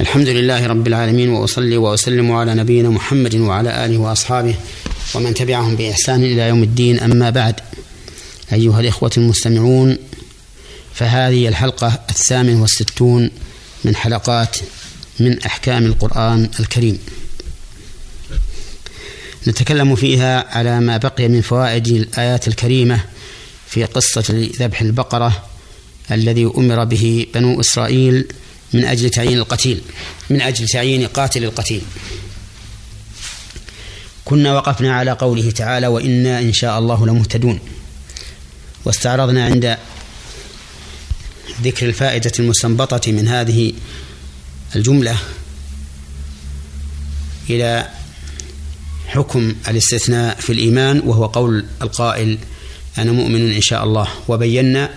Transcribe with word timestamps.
الحمد 0.00 0.28
لله 0.28 0.66
رب 0.66 0.86
العالمين 0.86 1.28
وأصلي 1.28 1.76
وأسلم 1.76 2.32
على 2.32 2.54
نبينا 2.54 2.90
محمد 2.90 3.34
وعلى 3.34 3.84
آله 3.84 3.98
وأصحابه 3.98 4.54
ومن 5.14 5.34
تبعهم 5.34 5.76
بإحسان 5.76 6.24
إلى 6.24 6.48
يوم 6.48 6.62
الدين. 6.62 7.00
أما 7.00 7.30
بعد 7.30 7.54
أيها 8.52 8.80
الإخوة 8.80 9.10
المستمعون 9.16 9.98
فهذه 10.94 11.48
الحلقة 11.48 12.00
الثامن 12.10 12.56
والستون 12.56 13.30
من 13.84 13.96
حلقات 13.96 14.56
من 15.20 15.42
أحكام 15.42 15.86
القرآن 15.86 16.50
الكريم. 16.60 16.98
نتكلم 19.48 19.94
فيها 19.94 20.56
على 20.56 20.80
ما 20.80 20.96
بقي 20.96 21.28
من 21.28 21.40
فوائد 21.40 21.86
الآيات 21.86 22.48
الكريمة 22.48 23.00
في 23.68 23.84
قصة 23.84 24.48
ذبح 24.60 24.82
البقرة 24.82 25.42
الذي 26.10 26.44
أمر 26.56 26.84
به 26.84 27.26
بنو 27.34 27.60
إسرائيل 27.60 28.26
من 28.72 28.84
أجل 28.84 29.10
تعيين 29.10 29.38
القتيل 29.38 29.80
من 30.30 30.40
أجل 30.40 30.66
تعيين 30.66 31.06
قاتل 31.06 31.44
القتيل. 31.44 31.82
كنا 34.24 34.54
وقفنا 34.54 34.94
على 34.94 35.10
قوله 35.10 35.50
تعالى 35.50 35.86
وإنا 35.86 36.38
إن 36.38 36.52
شاء 36.52 36.78
الله 36.78 37.06
لمهتدون. 37.06 37.58
واستعرضنا 38.84 39.44
عند 39.44 39.76
ذكر 41.62 41.86
الفائدة 41.86 42.32
المستنبطة 42.38 43.12
من 43.12 43.28
هذه 43.28 43.72
الجملة 44.76 45.16
إلى 47.50 47.90
حكم 49.06 49.54
الاستثناء 49.68 50.40
في 50.40 50.52
الإيمان 50.52 51.02
وهو 51.04 51.26
قول 51.26 51.64
القائل 51.82 52.38
أنا 52.98 53.12
مؤمن 53.12 53.52
إن 53.52 53.60
شاء 53.60 53.84
الله. 53.84 54.08
وبينا 54.28 54.94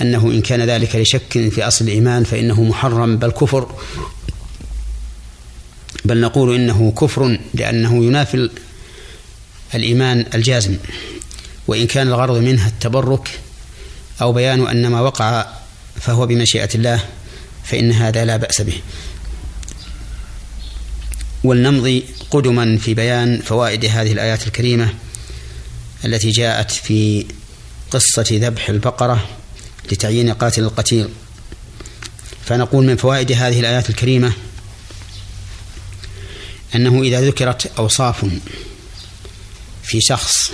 أنه 0.00 0.30
إن 0.30 0.42
كان 0.42 0.62
ذلك 0.62 0.96
لشك 0.96 1.48
في 1.50 1.66
أصل 1.66 1.84
الإيمان 1.84 2.24
فإنه 2.24 2.62
محرم 2.62 3.16
بل 3.16 3.30
كفر. 3.30 3.74
بل 6.04 6.20
نقول 6.20 6.54
إنه 6.54 6.92
كفر 6.92 7.38
لأنه 7.54 8.04
ينافي 8.04 8.50
الإيمان 9.74 10.26
الجازم. 10.34 10.76
وإن 11.66 11.86
كان 11.86 12.08
الغرض 12.08 12.36
منها 12.36 12.68
التبرك 12.68 13.28
أو 14.22 14.32
بيان 14.32 14.66
أن 14.66 14.86
ما 14.86 15.00
وقع 15.00 15.46
فهو 16.00 16.26
بمشيئة 16.26 16.68
الله 16.74 17.00
فإن 17.64 17.92
هذا 17.92 18.24
لا 18.24 18.36
بأس 18.36 18.62
به. 18.62 18.80
ولنمضي 21.44 22.04
قدما 22.30 22.78
في 22.78 22.94
بيان 22.94 23.40
فوائد 23.40 23.84
هذه 23.84 24.12
الآيات 24.12 24.46
الكريمة 24.46 24.94
التي 26.04 26.30
جاءت 26.30 26.70
في 26.70 27.26
قصة 27.90 28.26
ذبح 28.30 28.68
البقرة 28.68 29.28
لتعيين 29.90 30.32
قاتل 30.32 30.62
القتيل. 30.62 31.08
فنقول 32.44 32.86
من 32.86 32.96
فوائد 32.96 33.32
هذه 33.32 33.60
الآيات 33.60 33.90
الكريمة 33.90 34.32
أنه 36.74 37.02
إذا 37.02 37.20
ذكرت 37.20 37.72
أوصاف 37.78 38.26
في 39.82 40.00
شخص 40.00 40.52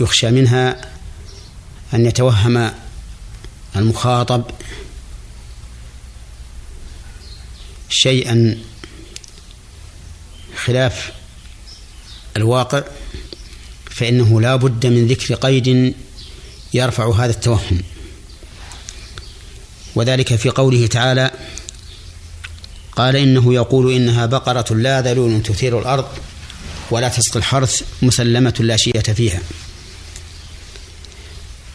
يخشى 0.00 0.30
منها 0.30 0.90
أن 1.94 2.06
يتوهم 2.06 2.72
المخاطب 3.76 4.44
شيئا 7.88 8.58
خلاف 10.56 11.12
الواقع 12.36 12.82
فإنه 13.90 14.40
لا 14.40 14.56
بد 14.56 14.86
من 14.86 15.06
ذكر 15.06 15.34
قيد 15.34 15.94
يرفع 16.74 17.14
هذا 17.14 17.30
التوهم. 17.30 17.82
وذلك 19.94 20.36
في 20.36 20.48
قوله 20.48 20.86
تعالى 20.86 21.30
قال 22.96 23.16
إنه 23.16 23.54
يقول 23.54 23.94
إنها 23.94 24.26
بقرة 24.26 24.74
لا 24.74 25.00
ذلول 25.00 25.42
تثير 25.42 25.78
الأرض 25.78 26.06
ولا 26.90 27.08
تسقي 27.08 27.38
الحرث 27.38 27.82
مسلمة 28.02 28.54
لا 28.60 28.76
شية 28.76 29.00
فيها. 29.00 29.40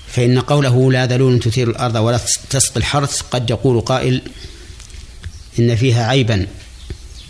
فإن 0.07 0.39
قوله 0.39 0.91
لا 0.91 1.05
ذلول 1.05 1.39
تثير 1.39 1.69
الأرض 1.69 1.95
ولا 1.95 2.19
تسقي 2.49 2.77
الحرث 2.77 3.21
قد 3.21 3.49
يقول 3.49 3.81
قائل 3.81 4.21
إن 5.59 5.75
فيها 5.75 6.07
عيبا 6.07 6.47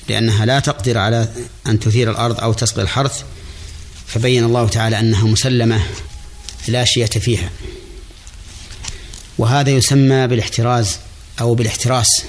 لأنها 0.09 0.45
لا 0.45 0.59
تقدر 0.59 0.97
على 0.97 1.29
أن 1.67 1.79
تثير 1.79 2.11
الأرض 2.11 2.39
أو 2.39 2.53
تسقي 2.53 2.81
الحرث. 2.81 3.23
فبين 4.07 4.43
الله 4.43 4.67
تعالى 4.67 4.99
أنها 4.99 5.23
مسلمة 5.23 5.81
لا 6.69 6.85
شية 6.85 7.05
فيها. 7.05 7.49
وهذا 9.37 9.69
يسمى 9.69 10.27
بالاحتراز 10.27 10.99
أو 11.41 11.55
بالاحتراس 11.55 12.23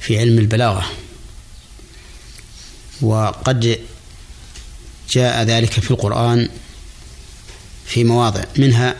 في 0.00 0.18
علم 0.18 0.38
البلاغة. 0.38 0.86
وقد 3.02 3.78
جاء 5.10 5.42
ذلك 5.42 5.70
في 5.70 5.90
القرآن 5.90 6.48
في 7.86 8.04
مواضع. 8.04 8.44
منها 8.58 8.96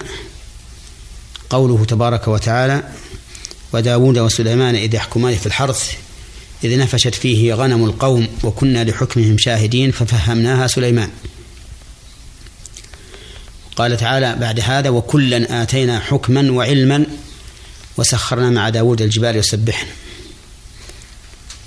قوله 1.51 1.85
تبارك 1.85 2.29
وتعالى 2.29 2.93
وداود 3.73 4.19
وسليمان 4.19 4.75
إذ 4.75 4.95
يحكمان 4.95 5.35
في 5.35 5.47
الحرث 5.47 5.93
إذ 6.65 6.79
نفشت 6.79 7.15
فيه 7.15 7.55
غنم 7.55 7.85
القوم 7.85 8.29
وكنا 8.45 8.85
لحكمهم 8.85 9.39
شاهدين 9.39 9.91
ففهمناها 9.91 10.67
سليمان. 10.67 11.11
قال 13.77 13.97
تعالى 13.97 14.37
بعد 14.37 14.61
هذا 14.61 14.91
وكلا 14.91 15.63
آتينا 15.63 16.01
حكما 16.01 16.53
وعلما 16.53 17.07
وسخرنا 17.97 18.51
مع 18.51 18.69
داود 18.69 19.03
الجبال 19.03 19.37
يسبحن 19.37 19.87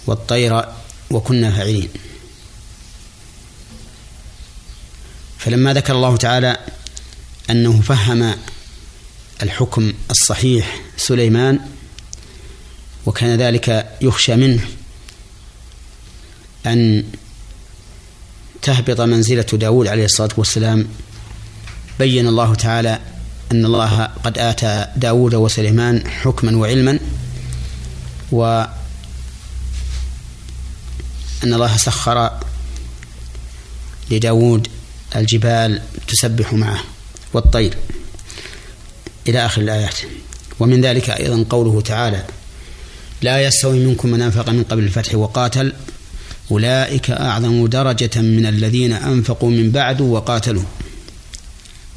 والطير 0.07 0.65
وكنا 1.11 1.51
فاعلين. 1.51 1.89
فلما 5.37 5.73
ذكر 5.73 5.95
الله 5.95 6.17
تعالى 6.17 6.57
أنه 7.49 7.81
فهم 7.81 8.35
الحكم 9.43 9.93
الصحيح 10.11 10.81
سليمان 10.97 11.59
وكان 13.05 13.37
ذلك 13.37 13.97
يخشى 14.01 14.35
منه 14.35 14.67
أن 16.65 17.03
تهبط 18.61 19.01
منزلة 19.01 19.45
داود 19.53 19.87
عليه 19.87 20.05
الصلاة 20.05 20.29
والسلام 20.37 20.87
بين 21.99 22.27
الله 22.27 22.55
تعالى 22.55 22.99
أن 23.51 23.65
الله 23.65 24.03
قد 24.23 24.37
آتى 24.37 24.85
داود 24.95 25.35
وسليمان 25.35 26.07
حكما 26.07 26.57
وعلما 26.57 26.99
وأن 28.31 28.69
الله 31.43 31.77
سخر 31.77 32.39
لداود 34.11 34.67
الجبال 35.15 35.81
تسبح 36.07 36.53
معه 36.53 36.83
والطير 37.33 37.77
إلى 39.27 39.45
آخر 39.45 39.61
الآيات. 39.61 39.95
ومن 40.59 40.81
ذلك 40.81 41.09
أيضا 41.09 41.45
قوله 41.49 41.81
تعالى 41.81 42.25
لا 43.21 43.41
يستوي 43.43 43.85
منكم 43.85 44.09
من 44.09 44.21
أنفق 44.21 44.49
من 44.49 44.63
قبل 44.63 44.83
الفتح 44.83 45.15
وقاتل 45.15 45.73
أولئك 46.51 47.11
أعظم 47.11 47.67
درجة 47.67 48.21
من 48.21 48.45
الذين 48.45 48.93
أنفقوا 48.93 49.49
من 49.49 49.71
بعد 49.71 50.01
وقاتلوا. 50.01 50.63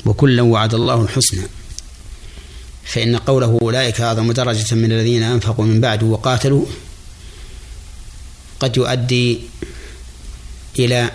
وكلا 0.06 0.42
وعد 0.42 0.74
الله 0.74 1.02
الحسنى. 1.02 1.46
فإن 2.84 3.16
قوله 3.16 3.58
أولئك 3.62 4.00
أعظم 4.00 4.32
درجة 4.32 4.74
من 4.74 4.92
الذين 4.92 5.22
أنفقوا 5.22 5.64
من 5.64 5.80
بعد 5.80 6.02
وقاتلوا 6.02 6.66
قد 8.60 8.76
يؤدي 8.76 9.40
إلى 10.78 11.10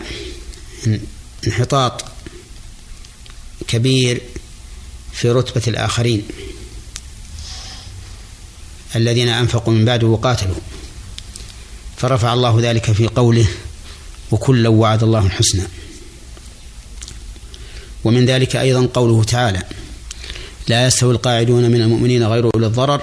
انحطاط 1.47 2.05
كبير 3.67 4.21
في 5.13 5.29
رتبة 5.31 5.61
الآخرين 5.67 6.23
الذين 8.95 9.27
أنفقوا 9.27 9.73
من 9.73 9.85
بعد 9.85 10.03
وقاتلوا. 10.03 10.55
فرفع 11.97 12.33
الله 12.33 12.59
ذلك 12.61 12.91
في 12.91 13.07
قوله 13.07 13.47
وكلا 14.31 14.69
وعد 14.69 15.03
الله 15.03 15.25
الحسنى. 15.25 15.63
ومن 18.07 18.25
ذلك 18.25 18.55
أيضا 18.55 18.89
قوله 18.93 19.23
تعالى 19.23 19.61
لا 20.67 20.87
يستوي 20.87 21.11
القاعدون 21.11 21.71
من 21.71 21.81
المؤمنين 21.81 22.23
غير 22.23 22.49
أولي 22.55 22.67
الضرر 22.67 23.01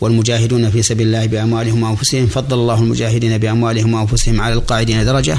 والمجاهدون 0.00 0.70
في 0.70 0.82
سبيل 0.82 1.06
الله 1.06 1.26
بأموالهم 1.26 1.82
وأنفسهم 1.82 2.26
فضل 2.26 2.58
الله 2.58 2.78
المجاهدين 2.78 3.38
بأموالهم 3.38 3.94
وأنفسهم 3.94 4.40
على 4.40 4.54
القاعدين 4.54 5.04
درجة 5.04 5.38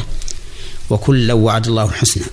وكلا 0.90 1.34
وعد 1.34 1.68
الله 1.68 1.86
الحسنى 1.86 2.24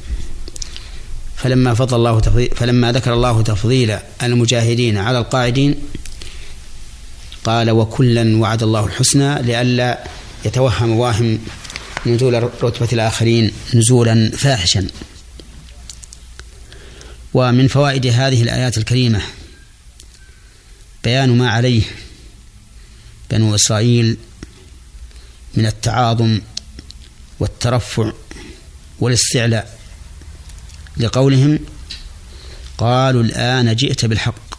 فلما 1.36 1.74
فضل 1.74 1.96
الله 1.96 2.20
تفضيل 2.20 2.48
فلما 2.56 2.92
ذكر 2.92 3.12
الله 3.14 3.42
تفضيل 3.42 3.98
المجاهدين 4.22 4.96
على 4.98 5.18
القاعدين 5.18 5.74
قال 7.44 7.70
وكلا 7.70 8.36
وعد 8.36 8.62
الله 8.62 8.84
الحسنى 8.86 9.42
لئلا 9.42 10.04
يتوهم 10.44 10.90
واهم 10.90 11.38
نزول 12.06 12.42
رتبة 12.62 12.88
الآخرين 12.92 13.52
نزولا 13.74 14.30
فاحشا. 14.36 14.86
ومن 17.34 17.68
فوائد 17.68 18.06
هذه 18.06 18.42
الآيات 18.42 18.78
الكريمة 18.78 19.22
بيان 21.04 21.38
ما 21.38 21.50
عليه 21.50 21.82
بنو 23.30 23.54
إسرائيل 23.54 24.16
من 25.54 25.66
التعاظم 25.66 26.40
والترفع 27.40 28.12
والاستعلاء 29.00 29.78
لقولهم 30.96 31.58
قالوا 32.78 33.22
الآن 33.22 33.76
جئت 33.76 34.04
بالحق 34.04 34.52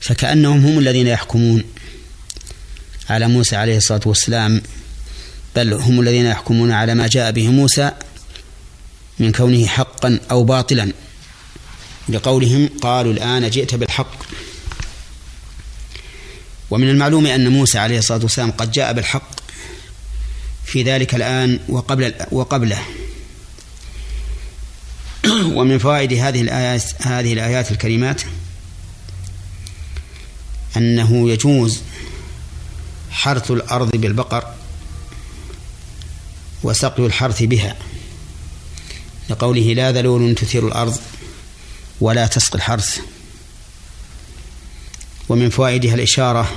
فكأنهم 0.00 0.66
هم 0.66 0.78
الذين 0.78 1.06
يحكمون 1.06 1.64
على 3.10 3.28
موسى 3.28 3.56
عليه 3.56 3.76
الصلاة 3.76 4.00
والسلام 4.06 4.62
بل 5.56 5.72
هم 5.72 6.00
الذين 6.00 6.26
يحكمون 6.26 6.72
على 6.72 6.94
ما 6.94 7.06
جاء 7.06 7.30
به 7.30 7.48
موسى 7.48 7.92
من 9.20 9.32
كونه 9.32 9.66
حقا 9.66 10.20
أو 10.30 10.44
باطلا. 10.44 10.92
لقولهم 12.08 12.68
قالوا 12.82 13.12
الآن 13.12 13.50
جئت 13.50 13.74
بالحق. 13.74 14.22
ومن 16.70 16.90
المعلوم 16.90 17.26
أن 17.26 17.48
موسى 17.48 17.78
عليه 17.78 17.98
الصلاة 17.98 18.22
والسلام 18.22 18.50
قد 18.50 18.70
جاء 18.70 18.92
بالحق 18.92 19.30
في 20.64 20.82
ذلك 20.82 21.14
الآن 21.14 21.60
وقبل 21.68 22.14
وقبله. 22.32 22.82
ومن 25.26 25.78
فوائد 25.78 26.12
هذه 26.12 26.40
الآيات 26.40 26.82
هذه 27.06 27.32
الآيات 27.32 27.70
الكريمات 27.70 28.22
أنه 30.76 31.30
يجوز 31.30 31.80
حرث 33.10 33.50
الأرض 33.50 33.90
بالبقر 33.90 34.54
وسقي 36.62 37.06
الحرث 37.06 37.42
بها. 37.42 37.76
لقوله 39.30 39.60
لا 39.60 39.92
ذلول 39.92 40.34
تثير 40.34 40.66
الأرض 40.66 40.98
ولا 42.00 42.26
تسقي 42.26 42.54
الحرث. 42.54 43.00
ومن 45.28 45.50
فوائدها 45.50 45.94
الإشارة 45.94 46.56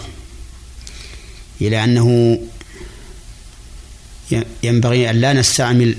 إلى 1.62 1.84
أنه 1.84 2.40
ينبغي 4.64 5.10
أن 5.10 5.16
لا 5.16 5.34
نستعمل 5.34 5.96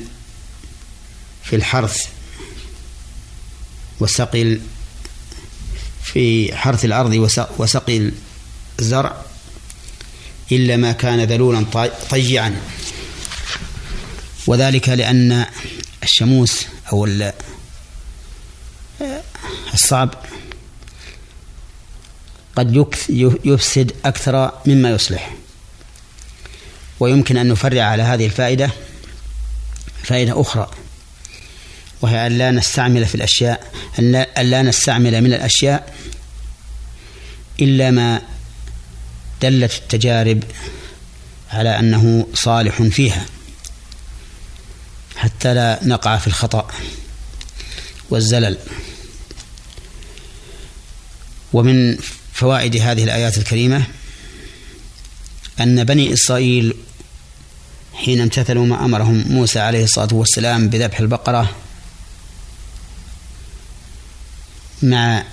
في 1.44 1.56
الحرث 1.56 2.06
وسقي 4.00 4.58
في 6.04 6.56
حرث 6.56 6.84
الأرض 6.84 7.28
وسقي 7.58 8.10
الزرع 8.80 9.22
إلا 10.52 10.76
ما 10.76 10.92
كان 10.92 11.20
ذلولا 11.20 11.64
طيعا. 12.10 12.60
وذلك 14.46 14.88
لأن 14.88 15.46
الشموس 16.02 16.66
أو 16.92 17.08
الصعب 19.74 20.14
قد 22.56 22.86
يفسد 23.44 23.92
أكثر 24.04 24.52
مما 24.66 24.90
يصلح. 24.90 25.34
ويمكن 27.00 27.36
أن 27.36 27.48
نفرع 27.48 27.82
على 27.82 28.02
هذه 28.02 28.26
الفائدة 28.26 28.70
فائدة 30.02 30.40
أخرى 30.40 30.70
وهي 32.02 32.26
أن 32.26 32.38
لا 32.38 32.50
نستعمل 32.50 33.06
في 33.06 33.14
الأشياء 33.14 33.72
أن 33.98 34.12
لا, 34.50 34.62
نستعمل 34.62 35.20
من 35.20 35.32
الأشياء 35.32 35.94
إلا 37.60 37.90
ما 37.90 38.22
دلت 39.42 39.72
التجارب 39.72 40.44
على 41.52 41.78
أنه 41.78 42.26
صالح 42.34 42.82
فيها. 42.82 43.26
حتى 45.22 45.54
لا 45.54 45.80
نقع 45.82 46.18
في 46.18 46.26
الخطأ 46.26 46.68
والزلل. 48.10 48.58
ومن 51.52 51.98
فوائد 52.32 52.76
هذه 52.76 53.04
الآيات 53.04 53.38
الكريمة 53.38 53.84
أن 55.60 55.84
بني 55.84 56.12
إسرائيل 56.12 56.74
حين 57.94 58.20
امتثلوا 58.20 58.66
ما 58.66 58.84
أمرهم 58.84 59.24
موسى 59.28 59.60
عليه 59.60 59.84
الصلاة 59.84 60.08
والسلام 60.12 60.68
بذبح 60.68 61.00
البقرة 61.00 61.50
مع 64.82 65.24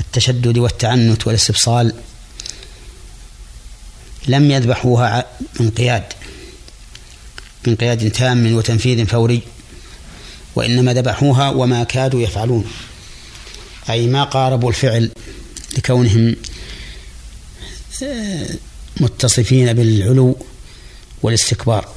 التشدد 0.00 0.58
والتعنت 0.58 1.26
والاستفصال 1.26 1.94
لم 4.26 4.50
يذبحوها 4.50 5.26
بانقياد 5.58 6.04
بانقياد 7.64 8.10
تام 8.10 8.54
وتنفيذ 8.54 9.06
فوري 9.06 9.42
وإنما 10.54 10.94
ذبحوها 10.94 11.50
وما 11.50 11.84
كادوا 11.84 12.22
يفعلون. 12.22 12.64
أي 13.90 14.06
ما 14.06 14.24
قاربوا 14.24 14.68
الفعل 14.68 15.10
لكونهم 15.78 16.36
آه، 18.02 18.48
متصفين 19.00 19.72
بالعلو 19.72 20.36
والاستكبار. 21.22 21.88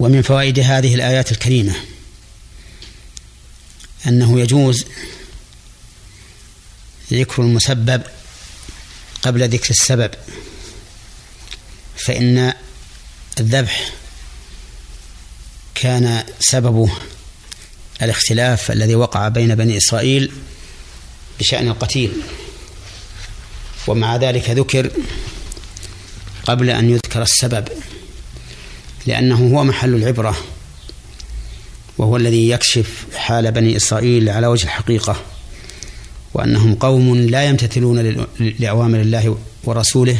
ومن 0.00 0.22
فوائد 0.22 0.58
هذه 0.58 0.94
الآيات 0.94 1.32
الكريمة 1.32 1.74
أنه 4.06 4.40
يجوز 4.40 4.84
ذكر 7.12 7.42
المسبب 7.42 8.02
قبل 9.22 9.48
ذكر 9.48 9.70
السبب 9.70 10.10
فإن 11.96 12.52
الذبح 13.40 13.90
كان 15.74 16.24
سببه 16.40 16.92
الاختلاف 18.02 18.70
الذي 18.70 18.94
وقع 18.94 19.28
بين 19.28 19.54
بني 19.54 19.76
إسرائيل 19.76 20.32
بشأن 21.40 21.68
القتيل. 21.68 22.12
ومع 23.86 24.16
ذلك 24.16 24.50
ذكر 24.50 24.90
قبل 26.44 26.70
أن 26.70 26.90
يذكر 26.90 27.22
السبب 27.22 27.68
لأنه 29.06 29.36
هو 29.36 29.64
محل 29.64 29.94
العبرة 29.94 30.36
وهو 31.98 32.16
الذي 32.16 32.48
يكشف 32.50 33.04
حال 33.16 33.52
بني 33.52 33.76
إسرائيل 33.76 34.28
على 34.28 34.46
وجه 34.46 34.64
الحقيقة. 34.64 35.24
وأنهم 36.34 36.74
قوم 36.74 37.16
لا 37.16 37.42
يمتثلون 37.44 38.26
لأوامر 38.58 39.00
الله 39.00 39.38
ورسوله 39.64 40.18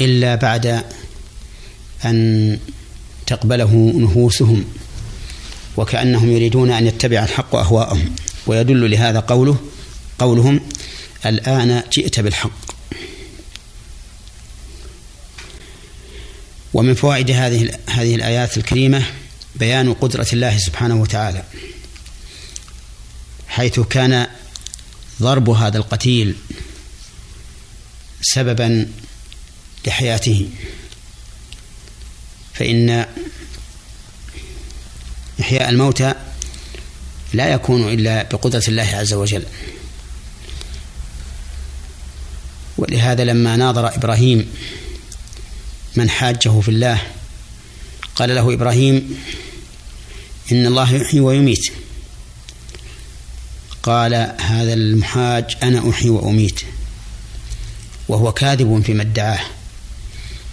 إلا 0.00 0.34
بعد 0.34 0.84
أن 2.04 2.58
تقبله 3.26 3.92
نفوسهم 3.96 4.64
وكأنهم 5.76 6.30
يريدون 6.30 6.70
أن 6.70 6.86
يتبع 6.86 7.24
الحق 7.24 7.56
أهواءهم. 7.56 8.14
ويدل 8.46 8.90
لهذا 8.90 9.20
قوله 9.20 9.56
قولهم 10.18 10.60
الآن 11.26 11.82
جئت 11.92 12.20
بالحق. 12.20 12.70
ومن 16.74 16.94
فوائد 16.94 17.30
هذه 17.30 17.70
هذه 17.88 18.14
الآيات 18.14 18.56
الكريمة 18.56 19.02
بيان 19.56 19.94
قدرة 19.94 20.26
الله 20.32 20.58
سبحانه 20.58 21.00
وتعالى 21.00 21.42
حيث 23.48 23.80
كان 23.80 24.26
ضرب 25.22 25.50
هذا 25.50 25.78
القتيل 25.78 26.34
سببا 28.22 28.88
لحياته. 29.86 30.48
فإن 32.54 33.06
إحياء 35.40 35.68
الموتى 35.68 36.14
لا 37.32 37.52
يكون 37.52 37.92
إلا 37.92 38.22
بقدرة 38.22 38.62
الله 38.68 38.82
عز 38.82 39.12
وجل. 39.12 39.44
ولهذا 42.78 43.24
لما 43.24 43.56
ناظر 43.56 43.94
إبراهيم 43.94 44.52
من 45.96 46.10
حاجة 46.10 46.60
في 46.60 46.68
الله 46.68 47.02
قال 48.14 48.34
له 48.34 48.54
إبراهيم 48.54 49.22
إن 50.52 50.66
الله 50.66 50.94
يحيي 50.94 51.20
ويميت. 51.20 51.72
قال 53.82 54.14
هذا 54.40 54.72
المحاج 54.72 55.56
أنا 55.62 55.90
أحيي 55.90 56.10
وأميت 56.10 56.60
وهو 58.08 58.32
كاذب 58.32 58.82
فيما 58.82 59.02
ادعاه 59.02 59.40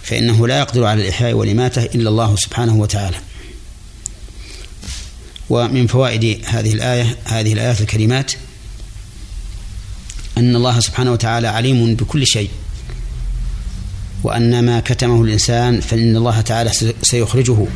فإنه 0.02 0.46
لا 0.46 0.58
يقدر 0.58 0.84
على 0.84 1.02
الإحياء 1.02 1.32
والإماتة 1.32 1.82
إلا 1.82 2.08
الله 2.10 2.36
سبحانه 2.36 2.76
وتعالى. 2.76 3.16
ومن 5.50 5.86
فوائد 5.86 6.40
هذه 6.46 6.72
الآية 6.72 7.16
هذه 7.24 7.52
الآيات 7.52 7.80
الكريمات 7.80 8.32
أن 10.38 10.56
الله 10.56 10.80
سبحانه 10.80 11.12
وتعالى 11.12 11.48
عليم 11.48 11.94
بكل 11.94 12.26
شيء 12.26 12.50
وأن 14.24 14.64
ما 14.64 14.80
كتمه 14.80 15.22
الإنسان 15.22 15.80
فإن 15.80 16.16
الله 16.16 16.40
تعالى 16.40 16.70
سيخرجه 17.02 17.66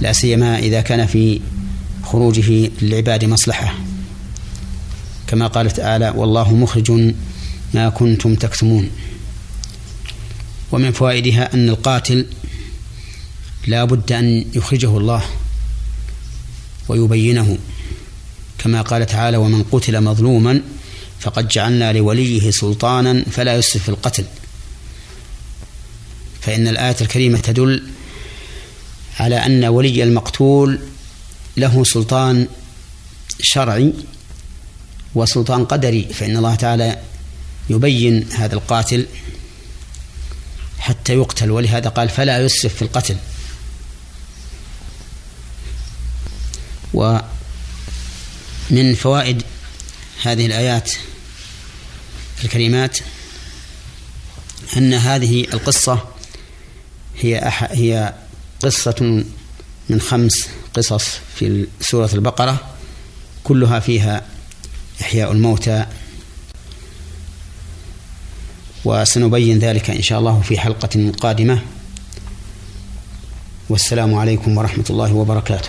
لا 0.00 0.12
سيما 0.12 0.58
إذا 0.58 0.80
كان 0.80 1.06
في 1.06 1.40
خروجه 2.02 2.70
للعباد 2.82 3.24
مصلحة. 3.24 3.74
كما 5.26 5.46
قال 5.46 5.70
تعالى 5.70 6.12
والله 6.16 6.54
مخرج 6.54 7.14
ما 7.74 7.88
كنتم 7.88 8.34
تكتمون. 8.34 8.90
ومن 10.72 10.92
فوائدها 10.92 11.54
أن 11.54 11.68
القاتل 11.68 12.26
لا 13.66 13.84
بد 13.84 14.12
أن 14.12 14.44
يخرجه 14.54 14.98
الله 14.98 15.22
ويبينه. 16.88 17.58
كما 18.58 18.82
قال 18.82 19.06
تعالى 19.06 19.36
ومن 19.36 19.62
قتل 19.62 20.00
مظلوما 20.00 20.60
فقد 21.20 21.48
جعلنا 21.48 21.92
لوليه 21.92 22.50
سلطانا 22.50 23.24
فلا 23.30 23.56
يسرف 23.56 23.82
في 23.82 23.88
القتل. 23.88 24.24
فإن 26.40 26.68
الآية 26.68 26.96
الكريمة 27.00 27.38
تدل 27.38 27.82
على 29.20 29.36
أن 29.36 29.64
ولي 29.64 30.02
المقتول 30.02 30.80
له 31.56 31.84
سلطان 31.84 32.46
شرعي 33.40 33.92
وسلطان 35.14 35.64
قدري 35.64 36.04
فإن 36.04 36.36
الله 36.36 36.54
تعالى 36.54 36.98
يبين 37.70 38.32
هذا 38.32 38.54
القاتل 38.54 39.06
حتى 40.78 41.14
يقتل. 41.14 41.50
ولهذا 41.50 41.88
قال 41.88 42.08
فلا 42.08 42.38
يسرف 42.38 42.74
في 42.74 42.82
القتل. 42.82 43.16
ومن 46.94 48.94
فوائد 48.94 49.42
هذه 50.22 50.46
الآيات 50.46 50.92
الكريمات 52.44 52.98
أن 54.76 54.94
هذه 54.94 55.40
القصة 55.40 56.08
هي 57.20 57.52
هي 57.70 58.14
قصة 58.62 59.24
من 59.88 60.00
خمس 60.00 60.48
قصص 60.74 61.04
في 61.36 61.66
سورة 61.80 62.10
البقرة 62.14 62.60
كلها 63.44 63.80
فيها 63.80 64.26
إحياء 65.00 65.32
الموتى. 65.32 65.86
وسنبين 68.84 69.58
ذلك 69.58 69.90
إن 69.90 70.02
شاء 70.02 70.18
الله 70.18 70.40
في 70.40 70.58
حلقة 70.58 71.12
قادمة. 71.20 71.62
والسلام 73.68 74.14
عليكم 74.14 74.58
ورحمة 74.58 74.84
الله 74.90 75.14
وبركاته. 75.14 75.68